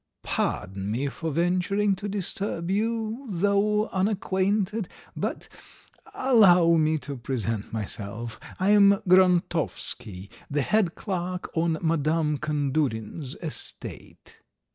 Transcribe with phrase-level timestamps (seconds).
[0.23, 5.47] Pardon me for venturing to disturb you, though unacquainted, but...
[6.15, 8.39] allow me to present myself.
[8.59, 14.39] I am Grontovsky, the head clerk on Madame Kandurin's estate."